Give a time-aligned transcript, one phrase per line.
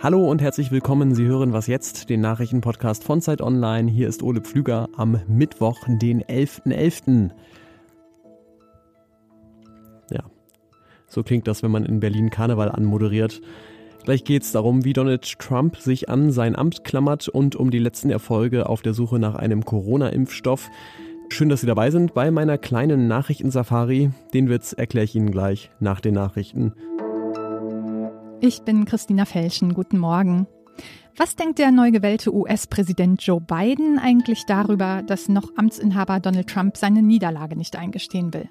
[0.00, 1.14] Hallo und herzlich willkommen.
[1.14, 3.90] Sie hören was jetzt, den Nachrichtenpodcast von Zeit Online.
[3.90, 6.62] Hier ist Ole Pflüger am Mittwoch, den 11.11.
[6.66, 7.30] .11.
[10.10, 10.22] Ja,
[11.08, 13.42] so klingt das, wenn man in Berlin Karneval anmoderiert.
[14.04, 17.78] Gleich geht es darum, wie Donald Trump sich an sein Amt klammert und um die
[17.78, 20.70] letzten Erfolge auf der Suche nach einem Corona-Impfstoff.
[21.30, 24.10] Schön, dass Sie dabei sind bei meiner kleinen Nachrichtensafari.
[24.34, 26.72] Den Witz erkläre ich Ihnen gleich nach den Nachrichten.
[28.40, 29.74] Ich bin Christina Felschen.
[29.74, 30.46] Guten Morgen.
[31.16, 36.76] Was denkt der neu gewählte US-Präsident Joe Biden eigentlich darüber, dass noch Amtsinhaber Donald Trump
[36.76, 38.48] seine Niederlage nicht eingestehen will?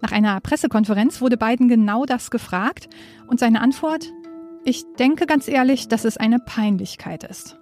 [0.00, 2.88] Nach einer Pressekonferenz wurde Biden genau das gefragt
[3.26, 4.10] und seine Antwort,
[4.64, 7.61] ich denke ganz ehrlich, dass es eine Peinlichkeit ist.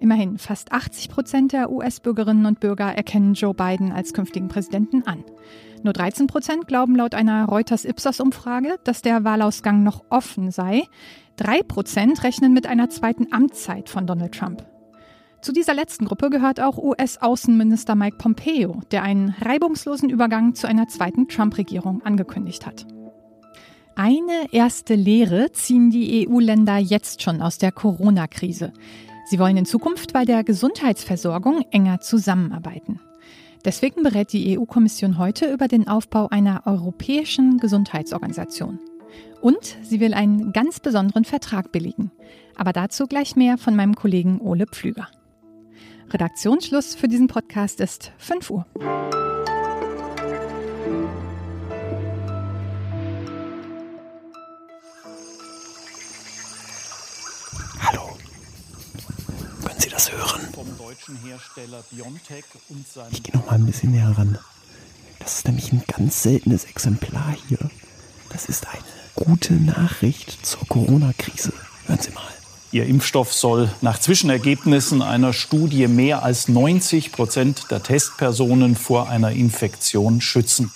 [0.00, 5.24] Immerhin fast 80 Prozent der US-Bürgerinnen und Bürger erkennen Joe Biden als künftigen Präsidenten an.
[5.82, 10.84] Nur 13 Prozent glauben laut einer Reuters-Ipsos-Umfrage, dass der Wahlausgang noch offen sei.
[11.36, 14.64] Drei Prozent rechnen mit einer zweiten Amtszeit von Donald Trump.
[15.40, 20.86] Zu dieser letzten Gruppe gehört auch US-Außenminister Mike Pompeo, der einen reibungslosen Übergang zu einer
[20.86, 22.86] zweiten Trump-Regierung angekündigt hat.
[23.96, 28.72] Eine erste Lehre ziehen die EU-Länder jetzt schon aus der Corona-Krise.
[29.24, 33.00] Sie wollen in Zukunft bei der Gesundheitsversorgung enger zusammenarbeiten.
[33.64, 38.80] Deswegen berät die EU-Kommission heute über den Aufbau einer europäischen Gesundheitsorganisation.
[39.40, 42.10] Und sie will einen ganz besonderen Vertrag billigen.
[42.56, 45.08] Aber dazu gleich mehr von meinem Kollegen Ole Pflüger.
[46.10, 48.66] Redaktionsschluss für diesen Podcast ist 5 Uhr.
[60.92, 63.12] Deutschen Hersteller Biontech und seinem.
[63.12, 64.38] Ich gehe noch mal ein bisschen näher ran.
[65.20, 67.58] Das ist nämlich ein ganz seltenes Exemplar hier.
[68.28, 68.82] Das ist eine
[69.14, 71.54] gute Nachricht zur Corona-Krise.
[71.86, 72.28] Hören Sie mal.
[72.72, 79.30] Ihr Impfstoff soll nach Zwischenergebnissen einer Studie mehr als 90 Prozent der Testpersonen vor einer
[79.30, 80.72] Infektion schützen.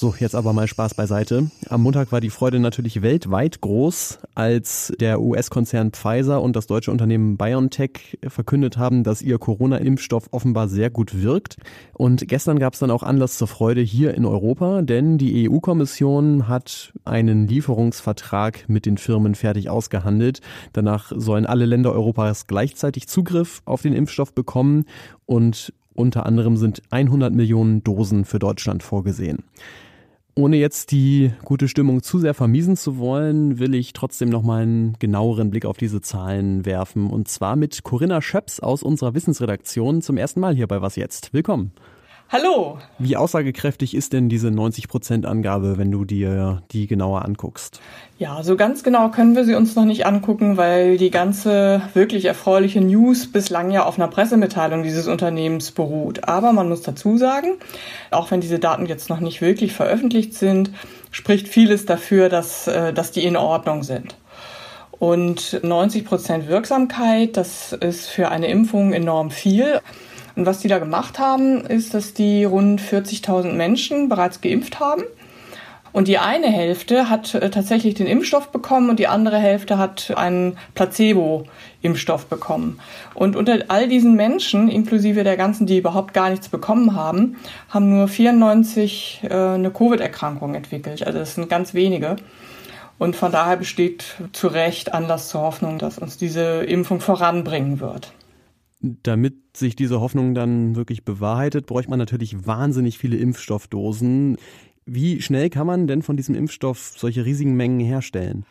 [0.00, 1.50] So, jetzt aber mal Spaß beiseite.
[1.68, 6.92] Am Montag war die Freude natürlich weltweit groß, als der US-Konzern Pfizer und das deutsche
[6.92, 11.56] Unternehmen BioNTech verkündet haben, dass ihr Corona-Impfstoff offenbar sehr gut wirkt.
[11.94, 16.46] Und gestern gab es dann auch Anlass zur Freude hier in Europa, denn die EU-Kommission
[16.46, 20.42] hat einen Lieferungsvertrag mit den Firmen fertig ausgehandelt.
[20.74, 24.84] Danach sollen alle Länder Europas gleichzeitig Zugriff auf den Impfstoff bekommen
[25.26, 29.42] und unter anderem sind 100 Millionen Dosen für Deutschland vorgesehen.
[30.38, 34.62] Ohne jetzt die gute Stimmung zu sehr vermiesen zu wollen, will ich trotzdem noch mal
[34.62, 37.10] einen genaueren Blick auf diese Zahlen werfen.
[37.10, 41.34] Und zwar mit Corinna Schöps aus unserer Wissensredaktion zum ersten Mal hier bei Was Jetzt.
[41.34, 41.72] Willkommen.
[42.30, 42.76] Hallo.
[42.98, 47.80] Wie aussagekräftig ist denn diese 90-Prozent-Angabe, wenn du dir die genauer anguckst?
[48.18, 52.26] Ja, so ganz genau können wir sie uns noch nicht angucken, weil die ganze wirklich
[52.26, 56.28] erfreuliche News bislang ja auf einer Pressemitteilung dieses Unternehmens beruht.
[56.28, 57.54] Aber man muss dazu sagen,
[58.10, 60.70] auch wenn diese Daten jetzt noch nicht wirklich veröffentlicht sind,
[61.10, 64.16] spricht vieles dafür, dass, äh, dass die in Ordnung sind.
[64.98, 69.80] Und 90 Prozent Wirksamkeit, das ist für eine Impfung enorm viel.
[70.38, 75.02] Und was die da gemacht haben, ist, dass die rund 40.000 Menschen bereits geimpft haben.
[75.90, 80.12] Und die eine Hälfte hat äh, tatsächlich den Impfstoff bekommen und die andere Hälfte hat
[80.16, 82.78] einen Placebo-Impfstoff bekommen.
[83.14, 87.34] Und unter all diesen Menschen, inklusive der ganzen, die überhaupt gar nichts bekommen haben,
[87.68, 91.04] haben nur 94 äh, eine Covid-Erkrankung entwickelt.
[91.04, 92.14] Also das sind ganz wenige.
[92.96, 98.12] Und von daher besteht zu Recht Anlass zur Hoffnung, dass uns diese Impfung voranbringen wird.
[98.80, 104.36] Damit sich diese Hoffnung dann wirklich bewahrheitet, bräuchte man natürlich wahnsinnig viele Impfstoffdosen.
[104.86, 108.46] Wie schnell kann man denn von diesem Impfstoff solche riesigen Mengen herstellen?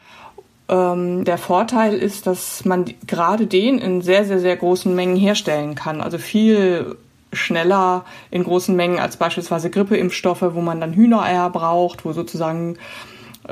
[0.69, 5.75] Ähm, der Vorteil ist, dass man gerade den in sehr, sehr, sehr großen Mengen herstellen
[5.75, 6.01] kann.
[6.01, 6.97] Also viel
[7.31, 12.78] schneller in großen Mengen als beispielsweise Grippeimpfstoffe, wo man dann Hühnereier braucht, wo sozusagen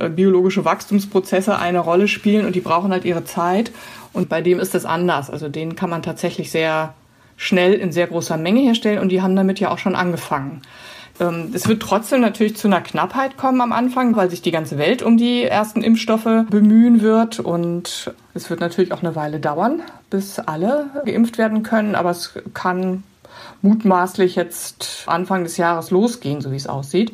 [0.10, 3.72] biologische Wachstumsprozesse eine Rolle spielen und die brauchen halt ihre Zeit.
[4.14, 5.30] Und bei dem ist das anders.
[5.30, 6.94] Also den kann man tatsächlich sehr
[7.38, 10.62] schnell in sehr großer Menge herstellen und die haben damit ja auch schon angefangen.
[11.20, 14.78] Ähm, es wird trotzdem natürlich zu einer Knappheit kommen am Anfang, weil sich die ganze
[14.78, 17.40] Welt um die ersten Impfstoffe bemühen wird.
[17.40, 21.96] Und es wird natürlich auch eine Weile dauern, bis alle geimpft werden können.
[21.96, 23.04] Aber es kann
[23.62, 27.14] mutmaßlich jetzt Anfang des Jahres losgehen, so wie es aussieht.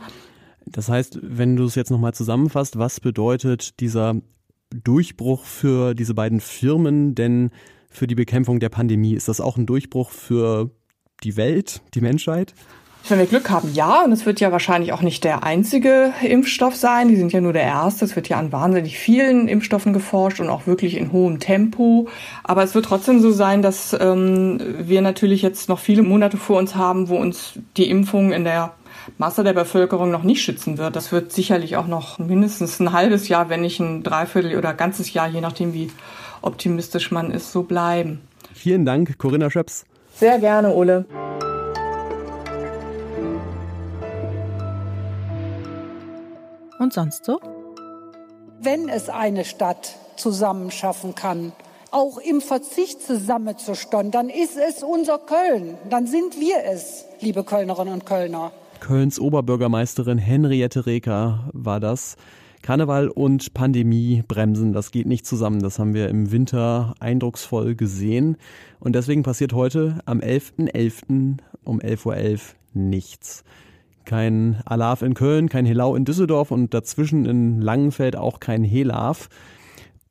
[0.72, 4.16] Das heißt, wenn du es jetzt nochmal zusammenfasst, was bedeutet dieser
[4.70, 7.52] Durchbruch für diese beiden Firmen denn
[7.90, 9.14] für die Bekämpfung der Pandemie?
[9.14, 10.72] Ist das auch ein Durchbruch für
[11.24, 12.54] die Welt, die Menschheit?
[13.08, 14.04] Wenn wir Glück haben, ja.
[14.04, 17.08] Und es wird ja wahrscheinlich auch nicht der einzige Impfstoff sein.
[17.08, 18.06] Die sind ja nur der erste.
[18.06, 22.08] Es wird ja an wahnsinnig vielen Impfstoffen geforscht und auch wirklich in hohem Tempo.
[22.44, 26.58] Aber es wird trotzdem so sein, dass ähm, wir natürlich jetzt noch viele Monate vor
[26.58, 28.74] uns haben, wo uns die Impfung in der
[29.18, 30.96] Masse der Bevölkerung noch nicht schützen wird.
[30.96, 35.14] Das wird sicherlich auch noch mindestens ein halbes Jahr, wenn nicht ein Dreiviertel oder ganzes
[35.14, 35.92] Jahr, je nachdem, wie
[36.42, 38.22] optimistisch man ist, so bleiben.
[38.54, 39.86] Vielen Dank, Corinna Schöps.
[40.16, 41.06] Sehr gerne, Ole.
[46.82, 47.40] Und sonst so?
[48.60, 51.52] Wenn es eine Stadt zusammenschaffen kann,
[51.92, 55.78] auch im Verzicht zusammenzustehen, dann ist es unser Köln.
[55.92, 58.52] Dann sind wir es, liebe Kölnerinnen und Kölner.
[58.80, 62.16] Kölns Oberbürgermeisterin Henriette Reker war das.
[62.64, 65.62] Karneval und Pandemie bremsen, das geht nicht zusammen.
[65.62, 68.38] Das haben wir im Winter eindrucksvoll gesehen.
[68.80, 70.72] Und deswegen passiert heute am 11.11.
[70.72, 71.38] .11.
[71.64, 72.40] um 11.11 Uhr
[72.74, 73.44] nichts.
[74.06, 79.30] Kein Alaf in Köln, kein Helau in Düsseldorf und dazwischen in Langenfeld auch kein Helaf.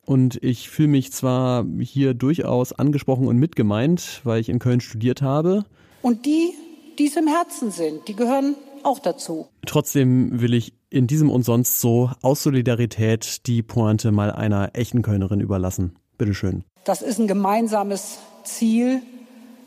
[0.05, 5.21] Und ich fühle mich zwar hier durchaus angesprochen und mitgemeint, weil ich in Köln studiert
[5.21, 5.63] habe.
[6.01, 6.53] Und die,
[6.97, 9.47] die es im Herzen sind, die gehören auch dazu.
[9.65, 15.01] Trotzdem will ich in diesem und sonst so aus Solidarität die Pointe mal einer echten
[15.01, 15.95] Kölnerin überlassen.
[16.17, 16.63] Bitteschön.
[16.83, 19.01] Das ist ein gemeinsames Ziel,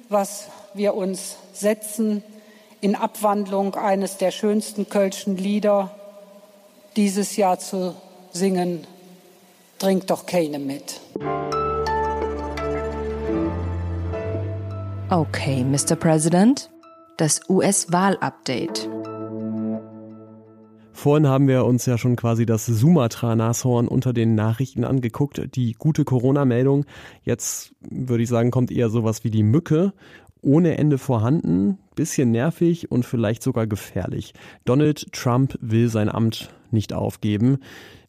[0.08, 2.22] was wir uns setzen
[2.84, 5.90] in Abwandlung eines der schönsten kölschen Lieder
[6.96, 7.94] dieses Jahr zu
[8.30, 8.86] singen.
[9.78, 11.00] Trink doch keine mit.
[15.08, 15.96] Okay, Mr.
[15.96, 16.70] President,
[17.16, 18.90] das US-Wahl-Update.
[20.92, 26.04] Vorhin haben wir uns ja schon quasi das Sumatra-Nashorn unter den Nachrichten angeguckt, die gute
[26.04, 26.84] Corona-Meldung.
[27.22, 29.94] Jetzt würde ich sagen, kommt eher sowas wie die Mücke
[30.44, 34.34] ohne Ende vorhanden, bisschen nervig und vielleicht sogar gefährlich.
[34.64, 37.58] Donald Trump will sein Amt nicht aufgeben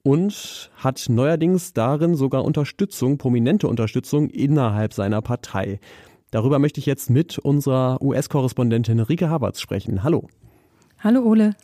[0.03, 5.79] und hat neuerdings darin sogar Unterstützung, prominente Unterstützung innerhalb seiner Partei.
[6.31, 10.03] Darüber möchte ich jetzt mit unserer US-Korrespondentin Rike Haberts sprechen.
[10.03, 10.27] Hallo.
[10.99, 11.55] Hallo Ole.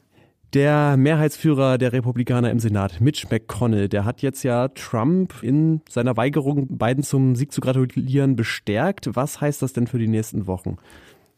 [0.54, 6.18] Der Mehrheitsführer der Republikaner im Senat, Mitch McConnell, der hat jetzt ja Trump in seiner
[6.18, 9.16] Weigerung, Biden zum Sieg zu gratulieren, bestärkt.
[9.16, 10.76] Was heißt das denn für die nächsten Wochen?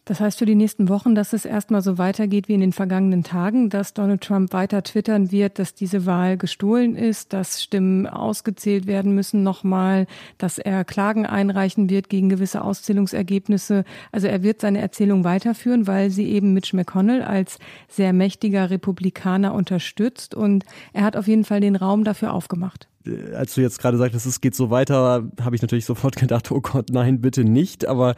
[0.05, 3.23] Das heißt für die nächsten Wochen, dass es erstmal so weitergeht wie in den vergangenen
[3.23, 8.85] Tagen, dass Donald Trump weiter twittern wird, dass diese Wahl gestohlen ist, dass Stimmen ausgezählt
[8.85, 10.07] werden müssen nochmal,
[10.37, 13.85] dass er Klagen einreichen wird gegen gewisse Auszählungsergebnisse.
[14.11, 17.57] Also er wird seine Erzählung weiterführen, weil sie eben Mitch McConnell als
[17.87, 22.89] sehr mächtiger Republikaner unterstützt und er hat auf jeden Fall den Raum dafür aufgemacht.
[23.05, 26.51] Äh, als du jetzt gerade sagtest, es geht so weiter, habe ich natürlich sofort gedacht,
[26.51, 27.87] oh Gott, nein, bitte nicht.
[27.87, 28.15] Aber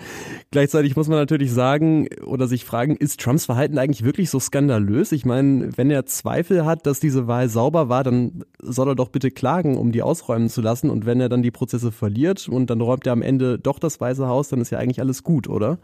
[0.51, 5.11] gleichzeitig muss man natürlich sagen oder sich fragen, ist Trumps Verhalten eigentlich wirklich so skandalös?
[5.11, 9.09] Ich meine, wenn er Zweifel hat, dass diese Wahl sauber war, dann soll er doch
[9.09, 10.89] bitte klagen, um die ausräumen zu lassen.
[10.89, 13.99] Und wenn er dann die Prozesse verliert und dann räumt er am Ende doch das
[13.99, 15.77] Weiße Haus, dann ist ja eigentlich alles gut, oder?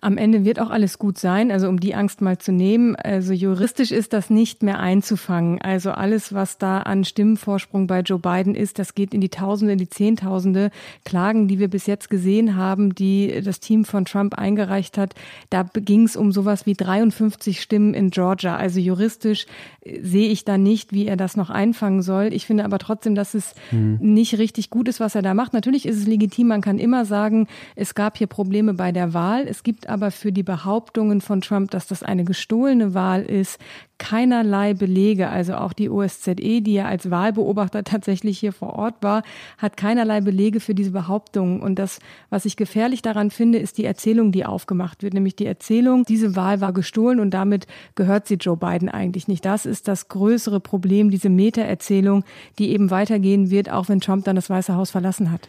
[0.00, 1.50] Am Ende wird auch alles gut sein.
[1.50, 2.96] Also um die Angst mal zu nehmen.
[2.96, 5.60] Also juristisch ist das nicht mehr einzufangen.
[5.60, 9.72] Also alles, was da an Stimmenvorsprung bei Joe Biden ist, das geht in die Tausende,
[9.72, 10.70] in die Zehntausende
[11.04, 15.14] Klagen, die wir bis jetzt gesehen haben, die das Team von Trump eingereicht hat.
[15.50, 18.56] Da ging es um sowas wie 53 Stimmen in Georgia.
[18.56, 19.46] Also juristisch
[19.82, 22.32] äh, sehe ich da nicht, wie er das noch einfangen soll.
[22.32, 23.98] Ich finde aber trotzdem, dass es hm.
[24.00, 25.52] nicht richtig gut ist, was er da macht.
[25.52, 26.48] Natürlich ist es legitim.
[26.48, 29.46] Man kann immer sagen, es gab hier Probleme bei der Wahl.
[29.48, 33.58] Es gibt aber für die Behauptungen von Trump, dass das eine gestohlene Wahl ist,
[33.98, 35.28] keinerlei Belege.
[35.28, 39.22] Also auch die OSZE, die ja als Wahlbeobachter tatsächlich hier vor Ort war,
[39.58, 41.60] hat keinerlei Belege für diese Behauptungen.
[41.60, 41.98] Und das,
[42.30, 46.36] was ich gefährlich daran finde, ist die Erzählung, die aufgemacht wird, nämlich die Erzählung, diese
[46.36, 49.44] Wahl war gestohlen und damit gehört sie Joe Biden eigentlich nicht.
[49.44, 52.24] Das ist das größere Problem, diese Meta-Erzählung,
[52.58, 55.48] die eben weitergehen wird, auch wenn Trump dann das Weiße Haus verlassen hat.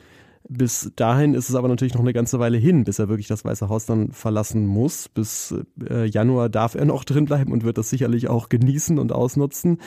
[0.51, 3.45] Bis dahin ist es aber natürlich noch eine ganze Weile hin, bis er wirklich das
[3.45, 5.07] Weiße Haus dann verlassen muss.
[5.07, 5.53] Bis
[5.87, 9.77] äh, Januar darf er noch drin bleiben und wird das sicherlich auch genießen und ausnutzen.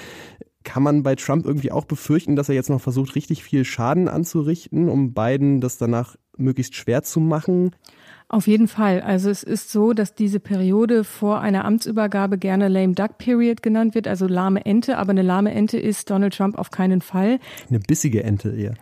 [0.62, 4.06] Kann man bei Trump irgendwie auch befürchten, dass er jetzt noch versucht, richtig viel Schaden
[4.06, 7.72] anzurichten, um Biden das danach möglichst schwer zu machen?
[8.32, 9.02] Auf jeden Fall.
[9.02, 13.94] Also es ist so, dass diese Periode vor einer Amtsübergabe gerne Lame Duck Period genannt
[13.94, 14.96] wird, also lahme Ente.
[14.96, 17.40] Aber eine lahme Ente ist Donald Trump auf keinen Fall.
[17.68, 18.72] Eine bissige Ente eher.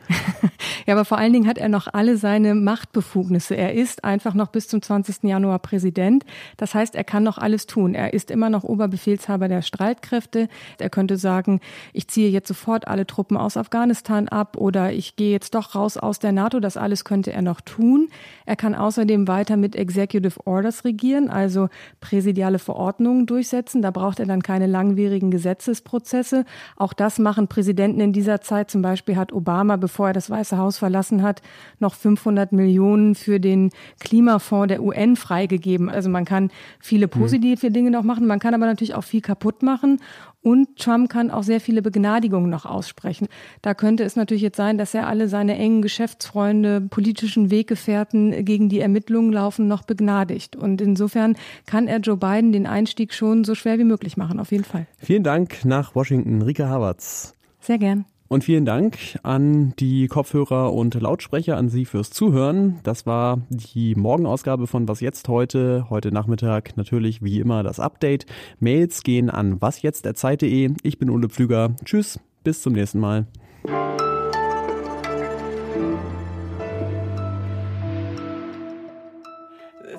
[0.87, 3.57] ja, aber vor allen Dingen hat er noch alle seine Machtbefugnisse.
[3.57, 5.25] Er ist einfach noch bis zum 20.
[5.25, 6.25] Januar Präsident.
[6.57, 7.97] Das heißt, er kann noch alles tun.
[7.97, 10.49] Er ist immer noch Oberbefehlshaber der Streitkräfte.
[10.79, 11.59] Er könnte sagen,
[11.93, 15.97] ich ziehe jetzt sofort alle Truppen aus Afghanistan ab oder ich gehe jetzt doch raus
[15.97, 16.61] aus der NATO.
[16.61, 18.11] Das alles könnte er noch tun.
[18.47, 21.69] Er kann außerdem weiter weiter mit Executive Orders regieren, also
[22.01, 23.81] präsidiale Verordnungen durchsetzen.
[23.81, 26.45] Da braucht er dann keine langwierigen Gesetzesprozesse.
[26.77, 28.71] Auch das machen Präsidenten in dieser Zeit.
[28.71, 31.41] Zum Beispiel hat Obama, bevor er das Weiße Haus verlassen hat,
[31.79, 35.89] noch 500 Millionen für den Klimafonds der UN freigegeben.
[35.89, 37.11] Also man kann viele mhm.
[37.11, 40.01] positive Dinge noch machen, man kann aber natürlich auch viel kaputt machen.
[40.43, 43.29] Und Trump kann auch sehr viele Begnadigungen noch aussprechen.
[43.61, 48.71] Da könnte es natürlich jetzt sein, dass er alle seine engen Geschäftsfreunde, politischen Weggefährten gegen
[48.71, 50.57] die Ermittlungen laufen, noch begnadigt.
[50.57, 54.51] Und insofern kann er Joe Biden den Einstieg schon so schwer wie möglich machen, auf
[54.51, 54.87] jeden Fall.
[54.99, 57.35] Vielen Dank nach Washington, Rika Havertz.
[57.61, 58.07] Sehr gern.
[58.33, 62.79] Und vielen Dank an die Kopfhörer und Lautsprecher, an Sie fürs Zuhören.
[62.85, 65.91] Das war die Morgenausgabe von Was jetzt heute.
[65.91, 68.27] Heute Nachmittag natürlich wie immer das Update.
[68.61, 70.75] Mails gehen an wasjetzt.zeit.de.
[70.85, 71.75] Ich bin Ole Pflüger.
[71.85, 73.27] Tschüss, bis zum nächsten Mal.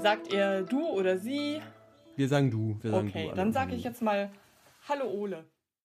[0.01, 1.59] Sagt ihr du oder sie?
[2.15, 2.77] Wir sagen du.
[2.81, 4.29] Wir sagen okay, du dann sage ich jetzt mal
[4.87, 5.43] Hallo Ole.